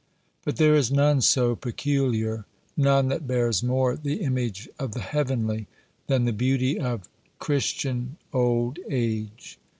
But 0.43 0.55
there 0.55 0.73
is 0.73 0.91
none 0.91 1.21
so 1.21 1.55
peculiar, 1.55 2.47
none 2.75 3.09
that 3.09 3.27
bears 3.27 3.61
more 3.61 3.95
the 3.95 4.21
image 4.23 4.67
of 4.79 4.93
the 4.93 4.99
heavenly, 4.99 5.67
than 6.07 6.25
the 6.25 6.33
beauty 6.33 6.79
of 6.79 7.07
Christian 7.37 8.17
old 8.33 8.79
age. 8.89 9.59